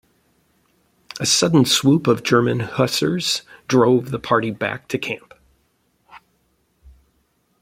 [1.19, 5.35] A sudden swoop of German hussars drove the party back to camp.